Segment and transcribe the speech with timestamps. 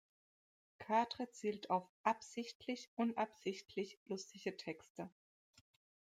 [0.79, 5.11] Cadre zielt auf „absichtlich unabsichtlich lustige Texte“.